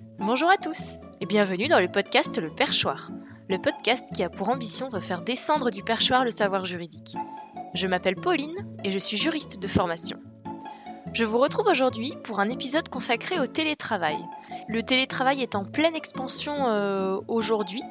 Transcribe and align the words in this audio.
Bonjour 0.00 0.48
à 0.48 0.56
tous 0.56 0.98
et 1.20 1.26
bienvenue 1.26 1.66
dans 1.66 1.80
le 1.80 1.90
podcast 1.90 2.40
Le 2.40 2.50
Perchoir, 2.50 3.10
le 3.48 3.58
podcast 3.58 4.08
qui 4.14 4.22
a 4.22 4.30
pour 4.30 4.48
ambition 4.48 4.88
de 4.90 5.00
faire 5.00 5.22
descendre 5.22 5.72
du 5.72 5.82
perchoir 5.82 6.22
le 6.22 6.30
savoir 6.30 6.64
juridique. 6.64 7.16
Je 7.74 7.88
m'appelle 7.88 8.14
Pauline 8.14 8.54
et 8.84 8.92
je 8.92 8.98
suis 9.00 9.16
juriste 9.16 9.60
de 9.60 9.66
formation. 9.66 10.20
Je 11.14 11.24
vous 11.24 11.38
retrouve 11.38 11.66
aujourd'hui 11.66 12.14
pour 12.22 12.38
un 12.38 12.48
épisode 12.48 12.88
consacré 12.88 13.40
au 13.40 13.48
télétravail. 13.48 14.18
Le 14.68 14.84
télétravail 14.84 15.42
est 15.42 15.56
en 15.56 15.64
pleine 15.64 15.96
expansion 15.96 16.68
euh, 16.68 17.18
aujourd'hui, 17.26 17.82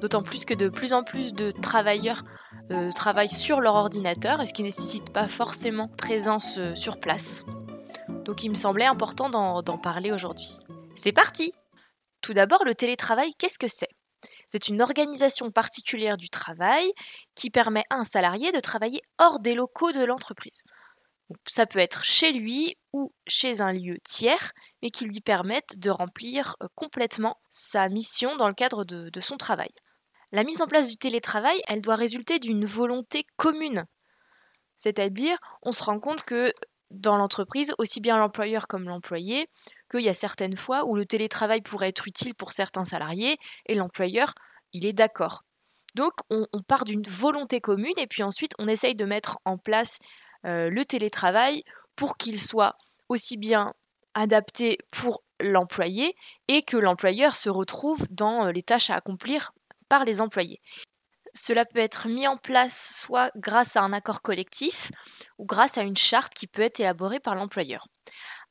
d'autant 0.00 0.22
plus 0.22 0.44
que 0.44 0.54
de 0.54 0.68
plus 0.68 0.92
en 0.92 1.02
plus 1.02 1.32
de 1.34 1.50
travailleurs 1.50 2.22
euh, 2.70 2.92
travaillent 2.92 3.28
sur 3.28 3.60
leur 3.60 3.74
ordinateur, 3.74 4.40
et 4.40 4.46
ce 4.46 4.52
qui 4.52 4.62
ne 4.62 4.68
nécessite 4.68 5.10
pas 5.10 5.26
forcément 5.26 5.88
présence 5.88 6.58
euh, 6.58 6.76
sur 6.76 7.00
place. 7.00 7.44
Donc 8.24 8.44
il 8.44 8.50
me 8.50 8.54
semblait 8.54 8.86
important 8.86 9.30
d'en 9.30 9.78
parler 9.78 10.12
aujourd'hui. 10.12 10.60
C'est 10.96 11.12
parti 11.12 11.52
Tout 12.22 12.32
d'abord, 12.32 12.64
le 12.64 12.74
télétravail, 12.74 13.30
qu'est-ce 13.38 13.58
que 13.58 13.68
c'est? 13.68 13.90
C'est 14.46 14.68
une 14.68 14.80
organisation 14.80 15.50
particulière 15.50 16.16
du 16.16 16.30
travail 16.30 16.90
qui 17.34 17.50
permet 17.50 17.84
à 17.90 17.96
un 17.96 18.04
salarié 18.04 18.50
de 18.50 18.60
travailler 18.60 19.02
hors 19.18 19.38
des 19.38 19.54
locaux 19.54 19.92
de 19.92 20.04
l'entreprise. 20.04 20.62
Ça 21.46 21.66
peut 21.66 21.80
être 21.80 22.04
chez 22.04 22.32
lui 22.32 22.76
ou 22.92 23.12
chez 23.26 23.60
un 23.60 23.72
lieu 23.72 23.98
tiers, 24.04 24.52
mais 24.82 24.90
qui 24.90 25.04
lui 25.04 25.20
permettent 25.20 25.78
de 25.78 25.90
remplir 25.90 26.56
euh, 26.62 26.68
complètement 26.74 27.36
sa 27.50 27.88
mission 27.88 28.36
dans 28.36 28.48
le 28.48 28.54
cadre 28.54 28.84
de, 28.84 29.10
de 29.10 29.20
son 29.20 29.36
travail. 29.36 29.70
La 30.32 30.44
mise 30.44 30.62
en 30.62 30.66
place 30.66 30.88
du 30.88 30.96
télétravail, 30.96 31.60
elle 31.68 31.82
doit 31.82 31.96
résulter 31.96 32.38
d'une 32.38 32.64
volonté 32.64 33.26
commune. 33.36 33.84
C'est-à-dire, 34.76 35.38
on 35.62 35.72
se 35.72 35.82
rend 35.82 36.00
compte 36.00 36.22
que 36.22 36.52
dans 36.90 37.16
l'entreprise, 37.16 37.74
aussi 37.78 38.00
bien 38.00 38.18
l'employeur 38.18 38.68
comme 38.68 38.88
l'employé, 38.88 39.48
qu'il 39.90 40.00
y 40.00 40.08
a 40.08 40.14
certaines 40.14 40.56
fois 40.56 40.84
où 40.84 40.96
le 40.96 41.06
télétravail 41.06 41.62
pourrait 41.62 41.88
être 41.88 42.08
utile 42.08 42.34
pour 42.34 42.52
certains 42.52 42.84
salariés 42.84 43.38
et 43.66 43.74
l'employeur, 43.74 44.34
il 44.72 44.86
est 44.86 44.92
d'accord. 44.92 45.42
Donc 45.94 46.12
on, 46.28 46.46
part 46.66 46.84
d'une 46.84 47.02
volonté 47.02 47.60
commune 47.60 47.94
et 47.96 48.06
puis 48.06 48.22
ensuite 48.22 48.52
on 48.58 48.68
essaye 48.68 48.94
de 48.94 49.06
mettre 49.06 49.38
en 49.46 49.56
place 49.56 49.98
euh, 50.44 50.68
le 50.68 50.84
télétravail 50.84 51.62
pour 51.96 52.18
qu'il 52.18 52.38
soit 52.38 52.76
aussi 53.08 53.38
bien 53.38 53.72
adapté 54.12 54.78
pour 54.90 55.22
l'employé 55.40 56.14
et 56.48 56.62
que 56.62 56.76
l'employeur 56.76 57.34
se 57.36 57.48
retrouve 57.48 58.06
dans 58.10 58.46
euh, 58.46 58.52
les 58.52 58.62
tâches 58.62 58.90
à 58.90 58.96
accomplir 58.96 59.52
par 59.88 60.04
les 60.04 60.20
employés. 60.20 60.60
Cela 61.32 61.64
peut 61.64 61.78
être 61.78 62.08
mis 62.08 62.26
en 62.26 62.36
place 62.36 62.98
soit 62.98 63.30
grâce 63.36 63.76
à 63.76 63.82
un 63.82 63.92
accord 63.92 64.22
collectif 64.22 64.90
ou 65.38 65.44
grâce 65.44 65.76
à 65.76 65.82
une 65.82 65.96
charte 65.96 66.34
qui 66.34 66.46
peut 66.46 66.62
être 66.62 66.80
élaborée 66.80 67.20
par 67.20 67.34
l'employeur. 67.34 67.88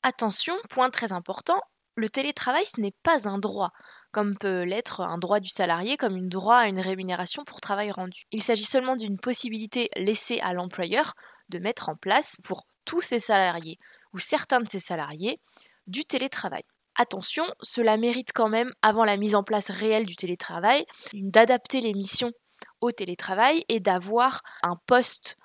Attention, 0.08 0.53
point 0.70 0.92
très 0.92 1.14
important, 1.14 1.59
le 1.95 2.09
télétravail 2.09 2.64
ce 2.67 2.80
n'est 2.80 2.94
pas 3.02 3.28
un 3.28 3.39
droit, 3.39 3.72
comme 4.11 4.38
peut 4.38 4.61
l'être 4.61 5.02
un 5.02 5.17
droit 5.17 5.39
du 5.39 5.50
salarié, 5.50 5.98
comme 5.98 6.16
une 6.16 6.30
droit 6.30 6.58
à 6.58 6.67
une 6.67 6.80
rémunération 6.80 7.44
pour 7.44 7.59
travail 7.59 7.89
rendu. 7.89 8.26
Il 8.31 8.44
s'agit 8.44 8.66
seulement 8.66 8.95
d'une 8.95 9.17
possibilité 9.17 9.89
laissée 9.95 10.39
à 10.42 10.53
l'employeur 10.53 11.16
de 11.50 11.58
mettre 11.58 11.89
en 11.89 11.95
place 11.95 12.38
pour 12.44 12.66
tous 12.86 13.02
ses 13.02 13.17
salariés 13.17 13.80
ou 14.14 14.20
certains 14.20 14.59
de 14.59 14.70
ses 14.70 14.80
salariés 14.80 15.39
du 15.88 16.06
télétravail. 16.06 16.61
Attention, 16.94 17.45
cela 17.64 17.98
mérite 17.98 18.30
quand 18.31 18.48
même, 18.48 18.72
avant 18.83 19.06
la 19.06 19.17
mise 19.17 19.33
en 19.33 19.42
place 19.42 19.72
réelle 19.72 20.06
du 20.06 20.16
télétravail, 20.16 20.86
d'adapter 21.14 21.81
les 21.81 21.95
missions 21.95 22.31
au 22.80 22.92
télétravail 22.92 23.66
et 23.70 23.80
d'avoir 23.80 24.44
un 24.61 24.76
poste 24.86 25.36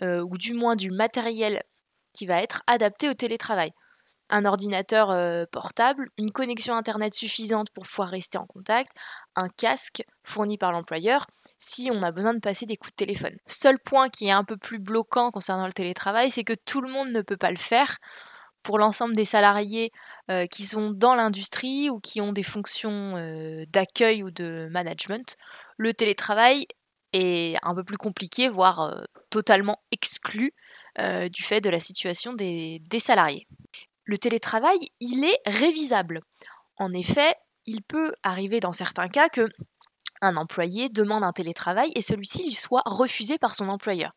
euh, 0.00 0.22
ou 0.22 0.38
du 0.38 0.54
moins 0.54 0.74
du 0.74 0.90
matériel 0.90 1.62
qui 2.14 2.24
va 2.24 2.42
être 2.42 2.62
adapté 2.66 3.10
au 3.10 3.14
télétravail. 3.14 3.74
Un 4.28 4.44
ordinateur 4.44 5.10
euh, 5.10 5.44
portable, 5.50 6.08
une 6.18 6.32
connexion 6.32 6.74
Internet 6.74 7.14
suffisante 7.14 7.70
pour 7.70 7.86
pouvoir 7.86 8.08
rester 8.08 8.38
en 8.38 8.46
contact, 8.46 8.90
un 9.36 9.48
casque 9.48 10.04
fourni 10.24 10.58
par 10.58 10.72
l'employeur 10.72 11.26
si 11.58 11.90
on 11.92 12.02
a 12.02 12.10
besoin 12.10 12.34
de 12.34 12.40
passer 12.40 12.66
des 12.66 12.76
coups 12.76 12.92
de 12.92 12.96
téléphone. 12.96 13.36
Seul 13.46 13.78
point 13.78 14.08
qui 14.08 14.26
est 14.26 14.32
un 14.32 14.44
peu 14.44 14.56
plus 14.56 14.78
bloquant 14.78 15.30
concernant 15.30 15.66
le 15.66 15.72
télétravail, 15.72 16.30
c'est 16.30 16.44
que 16.44 16.52
tout 16.52 16.80
le 16.80 16.90
monde 16.90 17.10
ne 17.10 17.22
peut 17.22 17.36
pas 17.36 17.50
le 17.50 17.56
faire 17.56 17.98
pour 18.62 18.78
l'ensemble 18.78 19.14
des 19.14 19.24
salariés 19.24 19.92
euh, 20.28 20.46
qui 20.46 20.64
sont 20.64 20.90
dans 20.90 21.14
l'industrie 21.14 21.88
ou 21.88 22.00
qui 22.00 22.20
ont 22.20 22.32
des 22.32 22.42
fonctions 22.42 23.14
d'accueil 23.68 24.24
ou 24.24 24.30
de 24.32 24.68
management, 24.72 25.36
le 25.76 25.94
télétravail 25.94 26.66
est 27.12 27.56
un 27.62 27.74
peu 27.74 27.84
plus 27.84 27.96
compliqué, 27.96 28.48
voire 28.48 28.80
euh, 28.80 29.02
totalement 29.30 29.80
exclu 29.90 30.52
euh, 30.98 31.28
du 31.28 31.42
fait 31.42 31.60
de 31.60 31.70
la 31.70 31.80
situation 31.80 32.34
des, 32.34 32.80
salariés. 32.98 33.46
Le 34.06 34.18
télétravail, 34.18 34.78
il 35.00 35.24
est 35.24 35.40
révisable. 35.46 36.20
En 36.76 36.92
effet, 36.92 37.34
il 37.66 37.82
peut 37.82 38.12
arriver 38.22 38.60
dans 38.60 38.72
certains 38.72 39.08
cas 39.08 39.28
que 39.28 39.48
un 40.22 40.36
employé 40.36 40.88
demande 40.88 41.24
un 41.24 41.32
télétravail 41.32 41.90
et 41.94 42.02
celui-ci 42.02 42.44
lui 42.44 42.54
soit 42.54 42.82
refusé 42.86 43.36
par 43.36 43.54
son 43.54 43.68
employeur. 43.68 44.12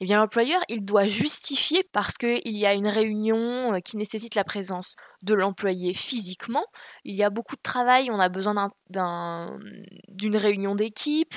Eh 0.00 0.06
bien, 0.06 0.18
l'employeur, 0.18 0.60
il 0.68 0.84
doit 0.84 1.06
justifier 1.06 1.88
parce 1.92 2.18
qu'il 2.18 2.56
y 2.56 2.66
a 2.66 2.74
une 2.74 2.88
réunion 2.88 3.74
euh, 3.74 3.80
qui 3.80 3.96
nécessite 3.96 4.34
la 4.34 4.44
présence 4.44 4.96
de 5.22 5.34
l'employé 5.34 5.94
physiquement. 5.94 6.64
Il 7.04 7.16
y 7.16 7.22
a 7.22 7.30
beaucoup 7.30 7.56
de 7.56 7.62
travail, 7.62 8.10
on 8.10 8.18
a 8.18 8.28
besoin 8.28 8.70
d'une 10.08 10.36
réunion 10.36 10.74
d'équipe, 10.74 11.34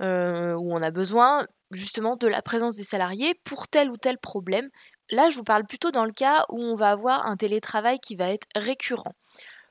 euh, 0.00 0.54
où 0.54 0.74
on 0.74 0.82
a 0.82 0.90
besoin 0.90 1.46
justement 1.70 2.16
de 2.16 2.26
la 2.26 2.40
présence 2.40 2.76
des 2.76 2.82
salariés 2.82 3.34
pour 3.44 3.68
tel 3.68 3.90
ou 3.90 3.98
tel 3.98 4.16
problème. 4.18 4.70
Là, 5.10 5.30
je 5.30 5.36
vous 5.36 5.44
parle 5.44 5.64
plutôt 5.66 5.90
dans 5.90 6.04
le 6.04 6.12
cas 6.12 6.44
où 6.50 6.60
on 6.60 6.74
va 6.74 6.90
avoir 6.90 7.26
un 7.26 7.36
télétravail 7.36 7.98
qui 7.98 8.14
va 8.14 8.30
être 8.30 8.46
récurrent. 8.54 9.14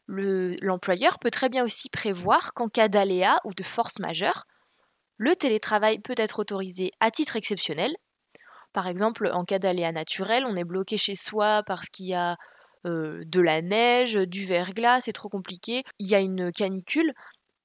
L'employeur 0.07 1.19
peut 1.19 1.31
très 1.31 1.49
bien 1.49 1.63
aussi 1.63 1.89
prévoir 1.89 2.53
qu'en 2.53 2.69
cas 2.69 2.87
d'aléa 2.87 3.39
ou 3.43 3.53
de 3.53 3.63
force 3.63 3.99
majeure, 3.99 4.45
le 5.17 5.35
télétravail 5.35 5.99
peut 5.99 6.15
être 6.17 6.39
autorisé 6.39 6.91
à 6.99 7.11
titre 7.11 7.35
exceptionnel. 7.35 7.95
Par 8.73 8.87
exemple, 8.87 9.29
en 9.33 9.43
cas 9.43 9.59
d'aléa 9.59 9.91
naturel, 9.91 10.45
on 10.45 10.55
est 10.55 10.63
bloqué 10.63 10.97
chez 10.97 11.15
soi 11.15 11.63
parce 11.65 11.89
qu'il 11.89 12.07
y 12.07 12.13
a 12.13 12.37
euh, 12.85 13.21
de 13.25 13.41
la 13.41 13.61
neige, 13.61 14.13
du 14.13 14.45
verglas, 14.45 15.01
c'est 15.01 15.13
trop 15.13 15.29
compliqué, 15.29 15.83
il 15.99 16.07
y 16.07 16.15
a 16.15 16.19
une 16.19 16.51
canicule, 16.51 17.13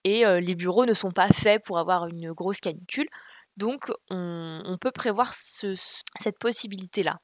et 0.04 0.24
les 0.40 0.56
bureaux 0.56 0.84
ne 0.84 0.94
sont 0.94 1.12
pas 1.12 1.28
faits 1.28 1.62
pour 1.64 1.78
avoir 1.78 2.08
une 2.08 2.32
grosse 2.32 2.58
canicule. 2.58 3.06
Donc 3.56 3.92
on, 4.10 4.76
peut 4.80 4.90
prévoir 4.90 5.32
cette 5.34 6.38
possibilité-là. 6.38 7.18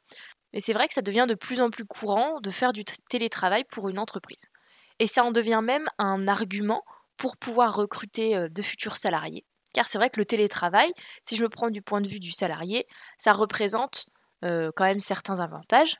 Mais 0.53 0.60
c'est 0.60 0.72
vrai 0.72 0.88
que 0.88 0.94
ça 0.94 1.03
devient 1.03 1.26
de 1.28 1.34
plus 1.34 1.60
en 1.60 1.70
plus 1.70 1.84
courant 1.84 2.41
de 2.41 2.50
faire 2.50 2.72
du 2.72 2.84
télétravail 3.09 3.64
pour 3.64 3.88
une 3.88 3.98
entreprise. 3.98 4.44
Et 4.98 5.06
ça 5.06 5.25
en 5.25 5.31
devient 5.31 5.60
même 5.62 5.88
un 5.98 6.26
argument 6.26 6.82
pour 7.16 7.36
pouvoir 7.36 7.75
recruter 7.75 8.48
de 8.48 8.62
futurs 8.62 8.97
salariés. 8.97 9.44
Car 9.75 9.88
c'est 9.88 9.98
vrai 9.98 10.10
que 10.10 10.19
le 10.19 10.25
télétravail, 10.25 10.92
si 11.25 11.37
je 11.37 11.42
me 11.42 11.48
prends 11.48 11.70
du 11.70 11.82
point 11.82 12.00
de 12.00 12.08
vue 12.08 12.20
du 12.20 12.32
salarié, 12.32 12.87
ça 13.19 13.32
représente 13.32 14.08
quand 14.42 14.84
même 14.84 14.98
certains 14.98 15.41
avantages. 15.41 15.97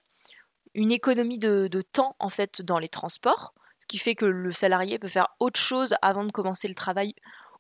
Une 0.75 0.93
économie 0.93 1.39
de, 1.39 1.69
de 1.71 1.83
temps 1.83 2.17
en 2.19 2.31
fait 2.31 2.63
dans 2.63 2.79
les 2.79 2.89
transports, 2.89 3.53
qui 3.89 3.99
fait 3.99 4.15
que 4.15 4.27
le 4.27 4.53
salarié 4.53 4.99
peut 4.99 5.09
faire 5.09 5.29
autre 5.41 5.59
chose 5.59 5.95
avant 6.03 6.25
de 6.25 6.31
commencer 6.31 6.69
le 6.69 6.75
travail 6.75 7.15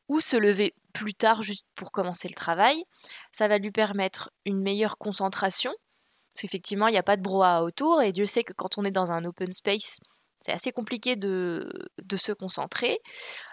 ou 0.08 0.20
se 0.20 0.36
lever 0.36 0.74
plus 0.92 1.14
tard 1.14 1.42
juste 1.42 1.66
pour 1.74 1.90
commencer 1.90 2.28
le 2.28 2.34
travail. 2.34 2.84
Ça 3.32 3.48
va 3.48 3.58
lui 3.58 3.70
permettre 3.70 4.30
une 4.44 4.62
meilleure 4.62 4.98
concentration, 4.98 5.72
parce 6.38 6.42
qu'effectivement, 6.42 6.86
il 6.86 6.92
n'y 6.92 6.98
a 6.98 7.02
pas 7.02 7.16
de 7.16 7.22
brouhaha 7.22 7.64
autour, 7.64 8.00
et 8.00 8.12
Dieu 8.12 8.24
sait 8.24 8.44
que 8.44 8.52
quand 8.52 8.78
on 8.78 8.84
est 8.84 8.92
dans 8.92 9.10
un 9.10 9.24
open 9.24 9.50
space, 9.50 9.98
c'est 10.38 10.52
assez 10.52 10.70
compliqué 10.70 11.16
de, 11.16 11.68
se 12.16 12.30
concentrer. 12.30 13.00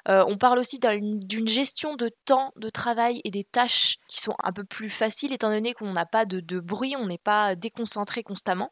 Euh, 0.07 0.23
on 0.27 0.37
parle 0.37 0.59
aussi 0.59 0.79
d'une 0.79 1.47
gestion 1.47 1.95
de 1.95 2.11
temps 2.25 2.51
de 2.57 2.69
travail 2.69 3.21
et 3.23 3.31
des 3.31 3.43
tâches 3.43 3.95
qui 4.07 4.21
sont 4.21 4.35
un 4.43 4.53
peu 4.53 4.63
plus 4.63 4.91
faciles 4.91 5.33
étant 5.33 5.49
donné 5.49 5.73
qu'on 5.73 5.93
n'a 5.93 6.05
pas 6.05 6.25
de 6.27 6.59
bruit, 6.59 6.95
on 6.95 7.07
n'est 7.07 7.17
pas 7.17 7.55
déconcentré 7.55 8.21
constamment. 8.21 8.71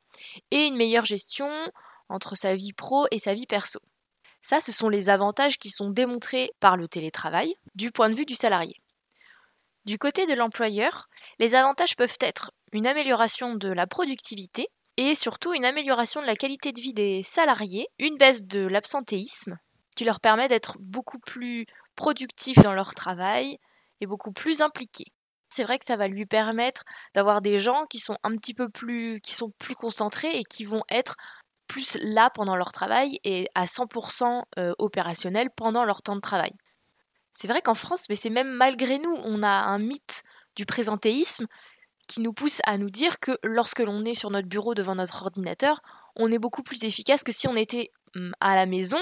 Et 0.51 0.67
une 0.67 0.75
meilleure 0.75 1.05
gestion 1.05 1.49
entre 2.07 2.35
sa 2.35 2.55
vie 2.55 2.73
pro 2.73 3.07
et 3.09 3.17
sa 3.17 3.33
vie 3.33 3.47
perso. 3.47 3.79
Ça, 4.43 4.59
ce 4.59 4.71
sont 4.71 4.89
les 4.89 5.09
avantages 5.09 5.57
qui 5.57 5.71
sont 5.71 5.89
démontrés 5.89 6.51
par 6.59 6.77
le 6.77 6.87
télétravail 6.87 7.55
du 7.73 7.89
point 7.89 8.09
de 8.09 8.15
vue 8.15 8.27
du 8.27 8.35
salarié. 8.35 8.75
Du 9.85 9.97
côté 9.97 10.27
de 10.27 10.35
l'employeur, 10.35 11.09
les 11.39 11.55
avantages 11.55 11.95
peuvent 11.95 12.17
être 12.21 12.51
une 12.73 12.87
amélioration 12.87 13.55
de 13.55 13.69
la 13.69 13.87
productivité 13.87 14.67
et 14.97 15.15
surtout 15.15 15.53
une 15.53 15.65
amélioration 15.65 16.21
de 16.21 16.25
la 16.25 16.35
qualité 16.35 16.71
de 16.71 16.81
vie 16.81 16.93
des 16.93 17.23
salariés, 17.23 17.87
une 17.99 18.17
baisse 18.17 18.45
de 18.45 18.65
l'absentéisme 18.65 19.57
qui 19.95 20.05
leur 20.05 20.19
permet 20.19 20.47
d'être 20.47 20.77
beaucoup 20.79 21.19
plus 21.19 21.65
productifs 21.95 22.61
dans 22.61 22.73
leur 22.73 22.95
travail 22.95 23.57
et 24.01 24.07
beaucoup 24.07 24.31
plus 24.31 24.61
impliqués. 24.61 25.11
C'est 25.49 25.63
vrai 25.63 25.77
que 25.77 25.85
ça 25.85 25.97
va 25.97 26.07
lui 26.07 26.25
permettre 26.25 26.83
d'avoir 27.13 27.41
des 27.41 27.59
gens 27.59 27.85
qui 27.85 27.99
sont 27.99 28.17
un 28.23 28.35
petit 28.35 28.55
peu 28.55 28.69
plus 28.69 29.19
qui 29.21 29.35
sont 29.35 29.51
plus 29.59 29.75
concentrés 29.75 30.35
et 30.35 30.43
qui 30.43 30.65
vont 30.65 30.83
être 30.89 31.15
plus 31.67 31.97
là 32.01 32.31
pendant 32.33 32.55
leur 32.55 32.71
travail 32.71 33.19
et 33.23 33.47
à 33.53 33.65
100% 33.65 34.43
euh, 34.57 34.73
opérationnels 34.79 35.49
pendant 35.55 35.85
leur 35.85 36.01
temps 36.01 36.15
de 36.15 36.21
travail. 36.21 36.51
C'est 37.33 37.47
vrai 37.47 37.61
qu'en 37.61 37.75
France, 37.75 38.09
mais 38.09 38.15
c'est 38.15 38.29
même 38.29 38.51
malgré 38.51 38.99
nous, 38.99 39.15
on 39.23 39.43
a 39.43 39.47
un 39.47 39.79
mythe 39.79 40.23
du 40.55 40.65
présentéisme 40.65 41.47
qui 42.07 42.21
nous 42.21 42.33
pousse 42.33 42.61
à 42.65 42.77
nous 42.77 42.89
dire 42.89 43.19
que 43.19 43.37
lorsque 43.43 43.79
l'on 43.79 44.05
est 44.05 44.13
sur 44.13 44.29
notre 44.29 44.47
bureau 44.47 44.73
devant 44.73 44.95
notre 44.95 45.23
ordinateur, 45.23 45.81
on 46.15 46.31
est 46.31 46.39
beaucoup 46.39 46.63
plus 46.63 46.83
efficace 46.83 47.23
que 47.23 47.31
si 47.31 47.47
on 47.47 47.55
était 47.55 47.91
hum, 48.15 48.33
à 48.39 48.55
la 48.55 48.65
maison 48.65 48.99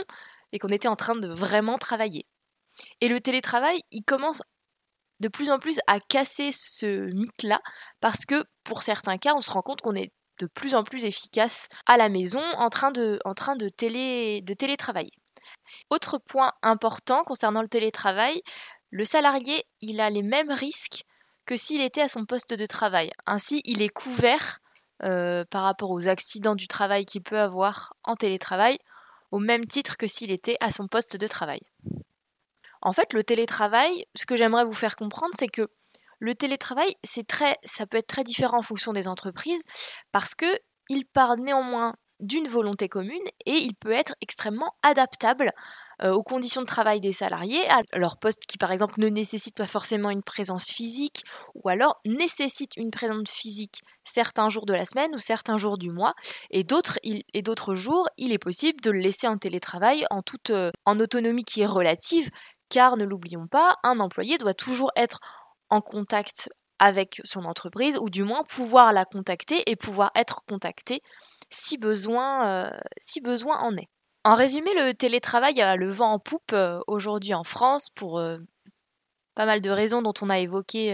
et 0.52 0.60
qu'on 0.60 0.70
était 0.70 0.88
en 0.88 0.96
train 0.96 1.16
de 1.16 1.28
vraiment 1.28 1.78
travailler. 1.78 2.26
Et 3.02 3.08
le 3.08 3.20
télétravail, 3.22 3.82
il 3.92 4.04
commence 4.04 4.42
de 5.20 5.28
plus 5.28 5.52
en 5.52 5.60
plus 5.60 5.80
à 5.88 6.00
casser 6.00 6.52
ce 6.52 7.12
mythe-là, 7.14 7.62
parce 8.00 8.26
que 8.26 8.44
pour 8.64 8.82
certains 8.82 9.18
cas, 9.18 9.34
on 9.36 9.42
se 9.42 9.52
rend 9.52 9.62
compte 9.62 9.82
qu'on 9.82 9.96
est 9.96 10.12
de 10.40 10.48
plus 10.48 10.74
en 10.74 10.84
plus 10.84 11.06
efficace 11.06 11.70
à 11.86 11.98
la 11.98 12.10
maison 12.10 12.42
en 12.58 12.70
train 12.70 12.92
de, 12.92 13.20
en 13.24 13.34
télétravailler. 13.36 15.12
Autre 15.90 16.18
point 16.18 16.52
important 16.64 17.24
concernant 17.24 17.62
le 17.62 17.68
télétravail, 17.68 18.42
le 18.90 19.06
salarié, 19.06 19.64
il 19.82 20.02
a 20.02 20.10
les 20.10 20.24
mêmes 20.24 20.52
risques 20.52 21.04
que 21.46 21.56
s'il 21.56 21.82
était 21.82 22.02
à 22.02 22.08
son 22.08 22.26
poste 22.26 22.54
de 22.54 22.66
travail. 22.66 23.12
Ainsi, 23.26 23.62
il 23.66 23.82
est 23.82 23.90
couvert 23.90 24.60
euh, 25.04 25.44
par 25.50 25.64
rapport 25.64 25.92
aux 25.92 26.08
accidents 26.08 26.56
du 26.56 26.68
travail 26.68 27.06
qu'il 27.06 27.24
peut 27.24 27.40
avoir 27.40 27.94
en 28.04 28.16
télétravail, 28.16 28.78
au 29.32 29.40
même 29.40 29.66
titre 29.66 29.98
que 29.98 30.08
s'il 30.08 30.32
était 30.32 30.58
à 30.60 30.72
son 30.72 30.88
poste 30.88 31.18
de 31.18 31.28
travail. 31.28 31.62
En 32.82 32.94
fait, 32.94 33.14
le 33.14 33.24
télétravail, 33.24 34.06
ce 34.16 34.26
que 34.26 34.36
j'aimerais 34.36 34.66
vous 34.66 34.74
faire 34.74 34.96
comprendre, 34.96 35.34
c'est 35.38 35.48
que 35.48 35.70
le 36.20 36.36
télétravail, 36.36 36.96
c'est 37.04 37.26
très, 37.26 37.56
ça 37.64 37.88
peut 37.88 37.98
être 37.98 38.08
très 38.08 38.24
différent 38.24 38.60
en 38.60 38.64
fonction 38.64 38.94
des 38.94 39.08
entreprises, 39.08 39.64
parce 40.12 40.36
que 40.36 40.60
il 40.90 41.06
part 41.06 41.38
néanmoins 41.38 41.96
d'une 42.22 42.48
volonté 42.48 42.88
commune 42.88 43.24
et 43.46 43.56
il 43.56 43.76
peut 43.76 43.92
être 43.92 44.16
extrêmement 44.22 44.76
adaptable 44.84 45.52
euh, 46.04 46.12
aux 46.12 46.24
conditions 46.24 46.62
de 46.62 46.66
travail 46.66 47.00
des 47.00 47.12
salariés, 47.12 47.68
à 47.70 47.82
leur 47.94 48.18
poste 48.18 48.46
qui 48.46 48.58
par 48.58 48.72
exemple 48.72 49.00
ne 49.00 49.08
nécessite 49.08 49.56
pas 49.56 49.68
forcément 49.68 50.10
une 50.10 50.24
présence 50.24 50.70
physique 50.70 51.24
ou 51.56 51.70
alors 51.70 52.00
nécessite 52.06 52.78
une 52.78 52.92
présence 52.92 53.30
physique 53.30 53.82
certains 54.06 54.50
jours 54.50 54.66
de 54.66 54.74
la 54.74 54.86
semaine 54.86 55.14
ou 55.14 55.20
certains 55.20 55.58
jours 55.58 55.78
du 55.78 55.92
mois 55.92 56.14
et 56.50 56.64
d'autres 56.64 57.00
et 57.04 57.44
jours 57.74 58.08
il 58.18 58.32
est 58.32 58.40
possible 58.40 58.82
de 58.82 58.92
le 58.92 59.00
laisser 59.00 59.28
en 59.28 59.38
télétravail 59.38 60.06
en 60.10 60.22
toute 60.22 60.50
euh, 60.50 60.72
en 60.86 61.00
autonomie 61.00 61.44
qui 61.44 61.62
est 61.62 61.68
relative 61.68 62.30
car 62.70 62.98
ne 62.98 63.06
l'oublions 63.06 63.48
pas 63.48 63.76
un 63.84 64.00
employé 64.00 64.38
doit 64.38 64.54
toujours 64.54 64.92
être 64.96 65.20
en 65.70 65.82
contact 65.82 66.50
avec 66.82 67.22
son 67.24 67.46
entreprise 67.46 67.98
ou 68.00 68.10
du 68.10 68.24
moins 68.24 68.44
pouvoir 68.44 68.92
la 68.92 69.06
contacter 69.06 69.62
et 69.70 69.76
pouvoir 69.76 70.12
être 70.16 70.44
contacté 70.46 71.04
si 71.52 71.78
besoin, 71.78 72.48
euh, 72.48 72.72
si 72.98 73.22
besoin 73.22 73.60
en 73.60 73.78
est. 73.78 73.88
En 74.24 74.34
résumé, 74.34 74.74
le 74.74 74.94
télétravail 74.94 75.62
a 75.62 75.76
le 75.76 75.92
vent 75.92 76.14
en 76.14 76.20
poupe 76.20 76.54
euh, 76.54 76.80
aujourd'hui 76.88 77.36
en 77.36 77.44
France 77.44 77.90
pour 77.90 78.18
euh, 78.18 78.40
pas 79.36 79.46
mal 79.46 79.62
de 79.62 79.70
raisons 79.70 80.02
dont 80.02 80.14
on 80.22 80.30
a 80.32 80.40
évoqué 80.40 80.92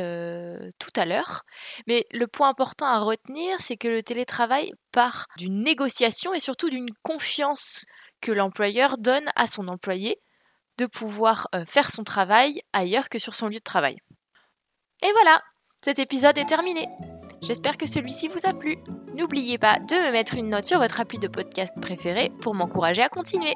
tout 0.78 0.92
à 0.96 1.06
l'heure. 1.06 1.44
Mais 1.88 2.06
le 2.12 2.28
point 2.28 2.50
important 2.50 2.86
à 2.86 3.00
retenir, 3.00 3.60
c'est 3.62 3.78
que 3.78 3.88
le 3.88 4.04
télétravail 4.04 4.74
part 4.92 5.26
d'une 5.38 5.64
négociation 5.64 6.34
et 6.34 6.40
surtout 6.40 6.70
d'une 6.70 6.94
confiance 7.02 7.86
que 8.22 8.32
l'employeur 8.32 8.98
donne 9.00 9.28
à 9.36 9.48
son 9.48 9.68
employé 9.70 10.20
de 10.78 10.86
pouvoir 10.86 11.48
faire 11.66 11.90
son 11.90 12.04
travail 12.04 12.62
ailleurs 12.74 13.10
que 13.10 13.18
sur 13.18 13.34
son 13.34 13.48
lieu 13.48 13.58
de 13.58 13.64
travail. 13.64 13.98
Et 15.02 15.12
voilà, 15.14 15.42
cet 15.82 16.00
épisode 16.00 16.38
est 16.38 16.46
terminé. 16.46 16.88
J'espère 17.42 17.78
que 17.78 17.86
celui-ci 17.86 18.28
vous 18.28 18.48
a 18.48 18.54
plu. 18.54 18.78
N'oubliez 19.18 19.58
pas 19.58 19.80
de 19.80 19.96
me 19.96 20.12
mettre 20.12 20.36
une 20.36 20.50
note 20.50 20.66
sur 20.66 20.80
votre 20.80 21.00
appli 21.00 21.20
de 21.20 21.28
podcast 21.28 21.76
préféré 21.80 22.32
pour 22.42 22.56
m'encourager 22.56 23.04
à 23.04 23.10
continuer. 23.10 23.56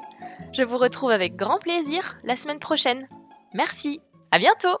Je 0.52 0.62
vous 0.62 0.78
retrouve 0.78 1.10
avec 1.10 1.36
grand 1.36 1.58
plaisir 1.58 2.16
la 2.24 2.36
semaine 2.36 2.60
prochaine. 2.60 3.08
Merci, 3.54 4.00
à 4.30 4.38
bientôt 4.38 4.78